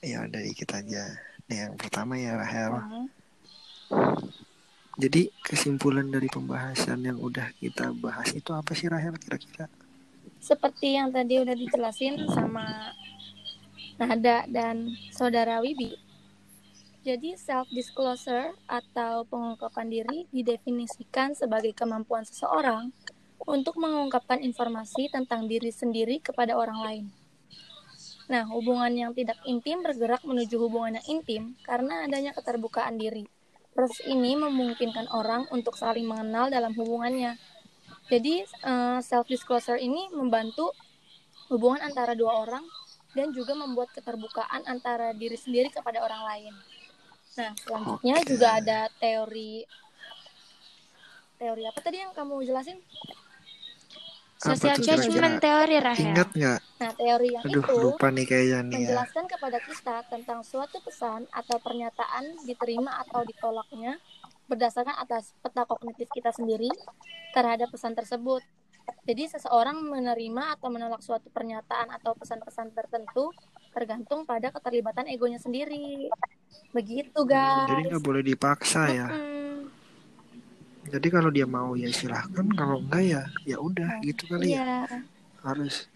Ya 0.00 0.24
udah 0.24 0.40
dikit 0.40 0.70
aja. 0.72 1.02
Nih, 1.44 1.68
yang 1.68 1.76
pertama 1.76 2.16
ya 2.16 2.40
Rahel. 2.40 2.72
Hmm. 2.80 3.06
Jadi 4.96 5.28
kesimpulan 5.42 6.06
dari 6.08 6.30
pembahasan 6.30 7.02
yang 7.04 7.18
udah 7.20 7.50
kita 7.60 7.92
bahas 7.98 8.30
itu 8.32 8.54
apa 8.54 8.72
sih 8.72 8.88
Rahel 8.88 9.18
kira-kira? 9.20 9.68
Seperti 10.40 10.96
yang 10.96 11.12
tadi 11.12 11.42
udah 11.42 11.56
dijelasin 11.56 12.24
sama 12.30 12.94
Nada 14.00 14.46
dan 14.48 14.90
saudara 15.12 15.60
Wibi. 15.60 16.03
Jadi 17.04 17.36
self 17.36 17.68
disclosure 17.68 18.56
atau 18.64 19.28
pengungkapan 19.28 19.92
diri 19.92 20.24
didefinisikan 20.32 21.36
sebagai 21.36 21.76
kemampuan 21.76 22.24
seseorang 22.24 22.96
untuk 23.44 23.76
mengungkapkan 23.76 24.40
informasi 24.40 25.12
tentang 25.12 25.44
diri 25.44 25.68
sendiri 25.68 26.24
kepada 26.24 26.56
orang 26.56 26.80
lain. 26.80 27.04
Nah, 28.32 28.48
hubungan 28.48 28.88
yang 28.96 29.12
tidak 29.12 29.36
intim 29.44 29.84
bergerak 29.84 30.24
menuju 30.24 30.56
hubungan 30.56 30.96
yang 30.96 31.20
intim 31.20 31.42
karena 31.68 32.08
adanya 32.08 32.32
keterbukaan 32.32 32.96
diri. 32.96 33.28
Proses 33.76 34.00
ini 34.08 34.32
memungkinkan 34.32 35.12
orang 35.12 35.44
untuk 35.52 35.76
saling 35.76 36.08
mengenal 36.08 36.48
dalam 36.48 36.72
hubungannya. 36.72 37.36
Jadi, 38.08 38.48
self 39.04 39.28
disclosure 39.28 39.76
ini 39.76 40.08
membantu 40.08 40.72
hubungan 41.52 41.84
antara 41.84 42.16
dua 42.16 42.48
orang 42.48 42.64
dan 43.12 43.28
juga 43.36 43.52
membuat 43.52 43.92
keterbukaan 43.92 44.64
antara 44.64 45.12
diri 45.12 45.36
sendiri 45.36 45.68
kepada 45.68 46.00
orang 46.00 46.24
lain. 46.24 46.54
Nah, 47.34 47.52
selanjutnya 47.58 48.16
Oke. 48.22 48.28
juga 48.30 48.48
ada 48.62 48.78
teori 49.02 49.66
teori 51.34 51.62
apa 51.66 51.78
tadi 51.82 51.98
yang 51.98 52.14
kamu 52.14 52.46
jelasin? 52.46 52.78
Social 54.38 54.76
judgment 54.78 55.40
teori 55.40 55.76
Rahel. 55.80 56.14
Ingat 56.14 56.30
nggak? 56.36 56.60
Nah, 56.78 56.90
teori 56.94 57.28
yang 57.32 57.44
Aduh, 57.48 57.64
itu 57.64 57.74
lupa 57.80 58.06
nih 58.12 58.26
kayaknya 58.28 58.58
nih 58.60 58.70
ya. 58.70 58.78
menjelaskan 58.78 59.24
kepada 59.24 59.58
kita 59.62 59.96
tentang 60.12 60.40
suatu 60.44 60.78
pesan 60.84 61.24
atau 61.32 61.56
pernyataan 61.58 62.44
diterima 62.44 63.02
atau 63.08 63.24
ditolaknya 63.24 63.96
berdasarkan 64.44 64.94
atas 65.00 65.32
peta 65.40 65.64
kognitif 65.64 66.12
kita 66.12 66.28
sendiri 66.30 66.68
terhadap 67.32 67.72
pesan 67.72 67.96
tersebut. 67.96 68.44
Jadi 69.08 69.32
seseorang 69.32 69.80
menerima 69.80 70.60
atau 70.60 70.68
menolak 70.68 71.00
suatu 71.00 71.32
pernyataan 71.32 71.88
atau 71.88 72.12
pesan-pesan 72.12 72.76
tertentu 72.76 73.32
tergantung 73.74 74.22
pada 74.22 74.54
keterlibatan 74.54 75.10
egonya 75.10 75.42
sendiri. 75.42 76.06
Begitu 76.70 77.18
guys. 77.26 77.66
Jadi 77.66 77.82
nggak 77.90 78.04
boleh 78.06 78.22
dipaksa 78.22 78.86
ya. 78.88 79.08
Hmm, 79.10 79.66
Jadi 80.84 81.06
kalau 81.10 81.34
dia 81.34 81.48
mau 81.48 81.74
ya 81.74 81.90
silahkan, 81.90 82.46
kalau 82.54 82.78
enggak 82.78 83.02
ya 83.02 83.22
ya 83.42 83.56
udah 83.58 83.98
gitu 84.06 84.30
kali 84.30 84.54
ya. 84.54 84.62
Iya, 84.62 85.02
Harus 85.42 85.90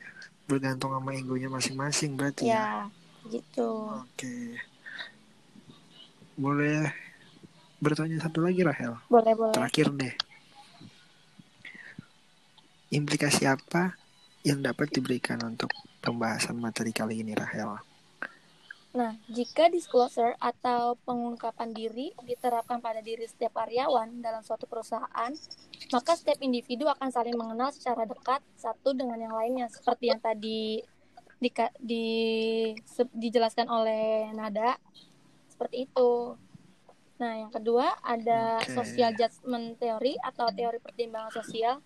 bergantung 0.49 0.91
sama 0.97 1.15
egonya 1.15 1.47
masing-masing 1.47 2.17
berarti 2.19 2.49
ya. 2.51 2.57
ya, 2.57 3.31
gitu. 3.31 3.95
Oke. 4.03 4.59
Boleh 6.35 6.89
bertanya 7.79 8.19
satu 8.19 8.43
lagi 8.43 8.65
Rahel. 8.65 8.97
Boleh, 9.07 9.35
boleh. 9.39 9.55
Terakhir 9.55 9.93
deh. 9.95 10.15
Implikasi 12.89 13.45
apa 13.45 13.93
yang 14.41 14.65
dapat 14.65 14.89
diberikan 14.89 15.37
untuk 15.45 15.69
pembahasan 16.09 16.57
materi 16.57 16.91
kali 16.91 17.21
ini 17.21 17.37
Rahel? 17.37 17.77
Nah, 18.97 19.13
jika 19.29 19.69
disclosure 19.69 20.33
atau 20.41 20.97
pengungkapan 21.05 21.77
diri 21.77 22.17
diterapkan 22.25 22.81
pada 22.81 23.05
diri 23.05 23.29
setiap 23.29 23.61
karyawan 23.61 24.25
dalam 24.25 24.41
suatu 24.41 24.65
perusahaan, 24.65 25.33
maka 25.93 26.13
setiap 26.17 26.41
individu 26.41 26.89
akan 26.89 27.13
saling 27.13 27.37
mengenal 27.37 27.69
secara 27.69 28.09
dekat 28.09 28.41
satu 28.57 28.97
dengan 28.97 29.21
yang 29.21 29.37
lainnya, 29.37 29.69
seperti 29.69 30.09
yang 30.09 30.19
tadi 30.25 30.81
di, 31.39 31.51
di, 31.79 32.07
se- 32.89 33.13
dijelaskan 33.13 33.69
oleh 33.69 34.33
Nada, 34.33 34.81
seperti 35.53 35.85
itu. 35.85 36.35
Nah, 37.21 37.33
yang 37.45 37.53
kedua 37.53 37.99
ada 38.01 38.63
Oke. 38.65 38.73
social 38.73 39.13
judgment 39.13 39.77
theory 39.77 40.17
atau 40.25 40.49
teori 40.49 40.81
pertimbangan 40.81 41.35
sosial. 41.35 41.85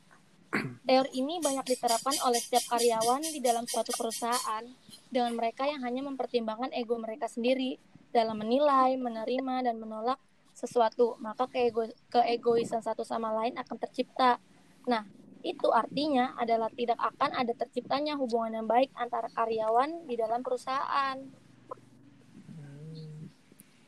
Teori 0.85 1.11
ini 1.17 1.41
banyak 1.41 1.65
diterapkan 1.65 2.13
oleh 2.29 2.37
setiap 2.37 2.77
karyawan 2.77 3.25
di 3.25 3.41
dalam 3.41 3.65
suatu 3.65 3.89
perusahaan 3.97 4.65
dengan 5.09 5.33
mereka 5.33 5.65
yang 5.65 5.81
hanya 5.81 6.05
mempertimbangkan 6.05 6.69
ego 6.77 7.01
mereka 7.01 7.25
sendiri 7.25 7.81
dalam 8.13 8.37
menilai, 8.37 9.01
menerima, 9.01 9.65
dan 9.65 9.81
menolak 9.81 10.21
sesuatu. 10.53 11.17
Maka 11.25 11.49
keego 11.49 11.89
keegoisan 12.13 12.85
satu 12.85 13.01
sama 13.01 13.33
lain 13.33 13.57
akan 13.57 13.77
tercipta. 13.81 14.37
Nah, 14.85 15.09
itu 15.41 15.73
artinya 15.73 16.37
adalah 16.37 16.69
tidak 16.71 17.01
akan 17.01 17.33
ada 17.33 17.53
terciptanya 17.57 18.21
hubungan 18.21 18.63
yang 18.63 18.69
baik 18.69 18.93
antara 18.93 19.33
karyawan 19.33 20.05
di 20.05 20.15
dalam 20.21 20.45
perusahaan. 20.45 21.17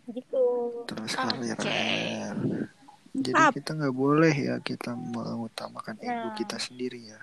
Gitu. 0.09 0.47
Terus 0.89 1.09
sekali 1.13 1.49
Oke. 1.53 1.81
Jadi 3.15 3.39
Ap. 3.39 3.55
kita 3.55 3.79
nggak 3.79 3.95
boleh 3.95 4.35
ya 4.35 4.59
kita 4.59 4.91
mengutamakan 4.99 5.95
ego 6.03 6.29
Nah. 6.31 6.35
kita 6.35 6.59
sendiri 6.59 7.15
ya. 7.15 7.21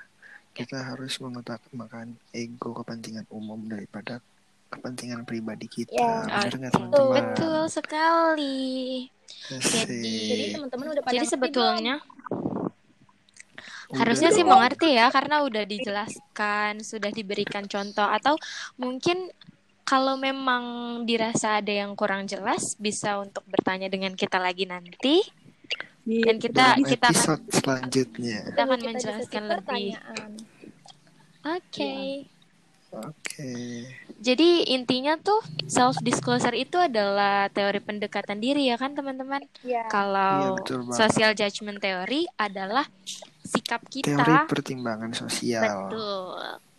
Kita 0.55 0.79
harus 0.87 1.19
mengutamakan 1.19 2.15
ego 2.31 2.71
kepentingan 2.71 3.27
umum 3.27 3.59
daripada 3.67 4.23
kepentingan 4.71 5.27
pribadi 5.27 5.67
kita. 5.67 5.91
Ya. 5.91 6.23
Benar 6.23 6.47
nggak 6.47 6.71
Oke. 6.71 6.75
teman-teman? 6.79 7.23
Betul 7.35 7.61
sekali. 7.67 8.59
Asik. 9.51 9.87
Jadi 10.31 10.43
teman-teman 10.55 10.87
udah 10.95 11.03
pada 11.03 11.13
Jadi 11.15 11.27
sebetulnya? 11.27 11.95
Harusnya 13.91 14.31
sih 14.31 14.47
mengerti 14.47 14.95
ya 14.95 15.11
karena 15.11 15.43
udah 15.43 15.67
dijelaskan, 15.67 16.79
sudah 16.79 17.11
diberikan 17.11 17.67
contoh 17.67 18.07
atau 18.07 18.39
mungkin 18.79 19.27
kalau 19.83 20.15
memang 20.15 20.63
dirasa 21.03 21.59
ada 21.59 21.83
yang 21.83 21.91
kurang 21.99 22.23
jelas 22.23 22.79
bisa 22.79 23.19
untuk 23.19 23.43
bertanya 23.51 23.91
dengan 23.91 24.15
kita 24.15 24.39
lagi 24.39 24.63
nanti 24.63 25.19
dan 26.03 26.35
kita 26.37 26.63
Dalam 26.73 26.83
kita 26.83 27.07
akan 27.07 27.13
episode 27.13 27.43
selanjutnya. 27.51 28.39
kita 28.43 28.51
akan 28.51 28.57
Tunggu 28.57 28.73
kita 28.73 28.81
di 28.81 28.87
menjelaskan 28.89 29.21
sesi 29.21 29.35
lebih. 29.37 29.51
pertanyaan. 29.51 30.29
Oke. 31.41 31.93
Oke. 32.91 33.51
Jadi 34.19 34.49
intinya 34.67 35.15
tuh 35.15 35.39
self 35.65 35.95
disclosure 36.03 36.53
itu 36.53 36.75
adalah 36.75 37.47
teori 37.47 37.79
pendekatan 37.79 38.37
diri 38.37 38.67
ya 38.67 38.75
kan 38.75 38.91
teman-teman. 38.91 39.41
Ya. 39.63 39.81
Iya 39.81 39.83
Kalau 39.87 40.59
banget. 40.59 40.93
social 40.93 41.31
judgment 41.31 41.79
theory 41.79 42.27
adalah 42.35 42.85
sikap 43.41 43.81
kita. 43.87 44.11
Teori 44.11 44.35
pertimbangan 44.45 45.15
sosial. 45.15 45.87
Betul. 45.87 46.70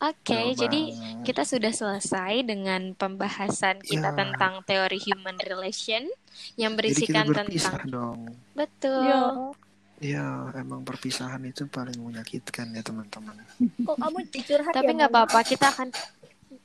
Oke, 0.00 0.32
Betul 0.32 0.56
jadi 0.56 0.80
banget. 0.88 1.22
kita 1.22 1.42
sudah 1.44 1.72
selesai 1.72 2.40
dengan 2.42 2.96
pembahasan 2.96 3.84
kita 3.84 4.10
Ya. 4.10 4.16
tentang 4.16 4.64
teori 4.64 4.96
human 4.96 5.36
relation 5.38 6.08
yang 6.56 6.72
Jadi 6.72 7.04
kita 7.04 7.20
berisikan 7.20 7.26
tentang 7.28 7.46
dong. 7.86 8.20
betul. 8.54 9.04
Yo. 9.04 9.52
Ya, 10.00 10.48
emang 10.56 10.80
perpisahan 10.80 11.44
itu 11.44 11.68
paling 11.68 12.00
menyakitkan 12.00 12.72
ya 12.72 12.80
teman-teman. 12.80 13.36
Kok 13.84 13.96
kamu 14.00 14.18
curhat 14.32 14.72
Tapi 14.72 14.88
ya, 14.88 14.96
nggak 14.96 15.12
apa-apa, 15.12 15.40
kita 15.44 15.68
akan 15.68 15.88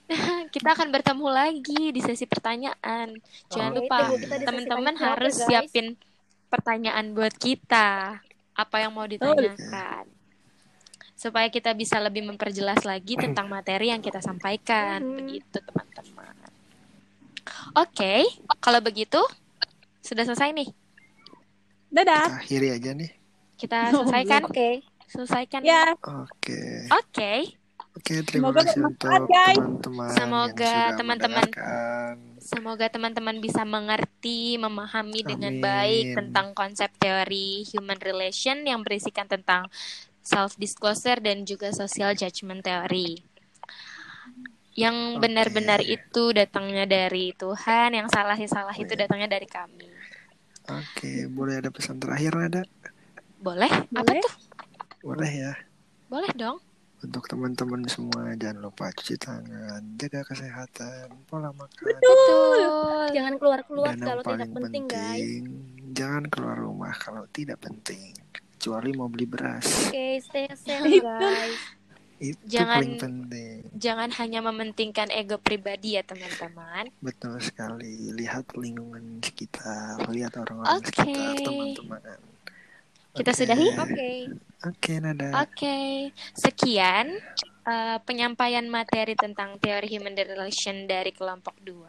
kita 0.55 0.69
akan 0.71 0.87
bertemu 0.95 1.27
lagi 1.27 1.83
di 1.91 1.99
sesi 1.99 2.23
pertanyaan. 2.23 3.11
Jangan 3.51 3.71
Oke, 3.73 3.79
lupa 3.83 3.97
teman-teman 4.39 4.95
ya, 4.95 5.01
harus 5.11 5.35
guys. 5.35 5.47
siapin 5.67 5.99
pertanyaan 6.47 7.11
buat 7.11 7.35
kita. 7.35 8.23
Apa 8.55 8.75
yang 8.79 8.95
mau 8.95 9.03
ditanyakan? 9.03 10.14
Supaya 11.25 11.49
kita 11.49 11.73
bisa 11.73 11.97
lebih 11.97 12.21
memperjelas 12.21 12.85
lagi 12.85 13.17
tentang 13.17 13.49
materi 13.49 13.89
yang 13.89 13.97
kita 13.97 14.21
sampaikan. 14.21 15.01
Mhm. 15.01 15.17
Begitu, 15.17 15.57
teman-teman. 15.57 16.35
Oke, 17.73 18.29
kalau 18.61 18.77
begitu 18.77 19.17
sudah 20.05 20.21
selesai 20.21 20.53
nih. 20.53 20.69
Dadah. 21.89 22.29
Kita 22.29 22.41
akhiri 22.45 22.67
aja 22.77 22.93
nih. 22.93 23.09
Kita 23.57 23.89
selesaikan. 23.89 24.41
Oke. 24.53 24.85
Selesaikan. 25.09 25.65
Ya, 25.65 25.97
Oke. 25.97 26.61
Oke. 26.93 27.57
Oke, 27.95 28.21
terima 28.27 28.51
Semoga 28.51 28.61
kasih 28.67 28.79
untuk 28.85 28.99
teman-teman 29.01 30.09
Semoga 30.13 30.73
teman-teman-. 30.99 31.51
Semoga 32.37 32.85
teman-teman 32.91 33.37
bisa 33.41 33.65
mengerti, 33.65 34.61
memahami 34.61 35.25
dengan 35.25 35.57
Amin. 35.57 35.65
baik 35.65 36.05
tentang 36.13 36.53
konsep 36.53 36.93
teori 37.01 37.65
human 37.73 37.97
relation 37.97 38.61
yang 38.67 38.85
berisikan 38.85 39.25
tentang 39.25 39.65
self 40.25 40.57
disclosure 40.57 41.21
dan 41.21 41.45
juga 41.45 41.69
social 41.69 42.17
judgment 42.17 42.65
theory. 42.65 43.21
Yang 44.75 45.23
benar-benar 45.23 45.79
itu 45.79 46.35
datangnya 46.35 46.83
dari 46.83 47.31
Tuhan, 47.31 47.95
yang 47.95 48.11
salah 48.11 48.35
salah 48.43 48.75
itu 48.75 48.91
Iya. 48.91 49.07
datangnya 49.07 49.31
dari 49.31 49.47
kami. 49.47 49.87
Oke, 50.65 51.29
boleh 51.29 51.61
ada 51.61 51.69
pesan 51.69 52.01
terakhir 52.01 52.33
ada? 52.35 52.61
Boleh? 53.39 53.69
Apa 53.69 54.01
Boleh. 54.01 54.19
tuh? 54.19 54.33
Boleh 55.05 55.31
ya. 55.31 55.53
Boleh 56.09 56.31
dong. 56.33 56.57
Untuk 57.05 57.29
teman-teman 57.29 57.85
semua 57.85 58.33
jangan 58.33 58.65
lupa 58.65 58.89
cuci 58.89 59.13
tangan, 59.21 59.93
jaga 59.93 60.25
kesehatan, 60.25 61.13
pola 61.29 61.53
makan. 61.53 61.85
Betul. 61.85 62.59
Jangan 63.13 63.33
keluar-keluar 63.37 63.93
kalau 63.93 64.23
tidak 64.25 64.49
paling 64.49 64.53
penting, 64.57 64.83
guys. 64.89 65.21
penting, 65.21 65.43
jangan 65.93 66.23
keluar 66.33 66.57
rumah 66.57 66.97
kalau 66.97 67.29
tidak 67.29 67.61
penting. 67.61 68.17
Kecuali 68.65 68.97
mau 68.97 69.05
beli 69.05 69.29
beras. 69.29 69.93
Oke, 69.93 70.17
stay 70.25 70.49
safe, 70.57 70.97
guys. 71.05 71.61
Itu 72.17 72.41
Jangan- 72.49 72.81
paling 72.81 72.97
penting. 72.97 73.57
Jangan 73.77 74.09
hanya 74.17 74.41
mementingkan 74.41 75.13
ego 75.13 75.37
pribadi 75.37 75.93
ya 75.93 76.01
teman-teman. 76.01 76.89
Betul 76.97 77.37
sekali. 77.45 78.09
Lihat 78.09 78.57
lingkungan 78.57 79.21
sekitar, 79.21 80.01
lihat 80.09 80.33
orang-orang 80.41 80.81
Oke. 80.81 80.89
sekitar, 80.89 81.45
teman-teman. 81.45 82.01
Kita 83.13 83.29
Oke. 83.29 83.37
sudahi? 83.37 83.67
Oke. 83.77 84.11
Oke, 84.65 84.91
Nada. 84.97 85.45
Oke, 85.45 85.77
sekian 86.33 87.21
eh, 87.69 87.97
penyampaian 88.01 88.65
materi 88.65 89.13
tentang 89.13 89.61
teori 89.61 89.85
human 89.85 90.17
relation 90.17 90.89
dari 90.89 91.13
kelompok 91.13 91.53
2. 91.61 91.85